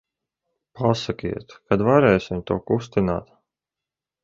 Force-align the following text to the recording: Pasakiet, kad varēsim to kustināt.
Pasakiet, 0.79 1.53
kad 1.73 1.85
varēsim 1.89 2.43
to 2.51 2.59
kustināt. 2.73 3.31